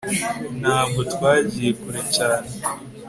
ntabwo 0.61 0.99
twagiye 1.13 1.71
kure 1.79 2.01
cyane 2.15 2.47